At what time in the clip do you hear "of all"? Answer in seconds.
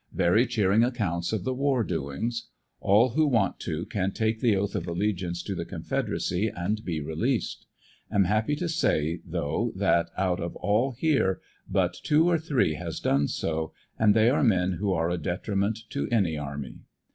10.39-10.93